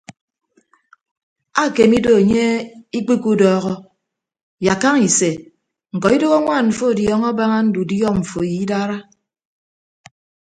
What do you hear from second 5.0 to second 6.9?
ise ñkọ idoho añwaan mfọ